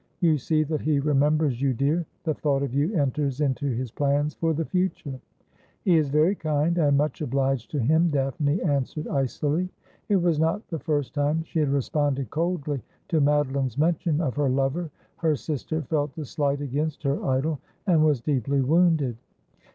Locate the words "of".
2.63-2.73, 14.21-14.35